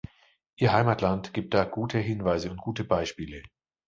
Ihr 0.55 0.73
Heimatland 0.73 1.31
gibt 1.31 1.53
da 1.53 1.63
gute 1.63 1.99
Hinweise 1.99 2.49
und 2.49 2.57
gute 2.57 2.83
Beispiele. 2.83 3.43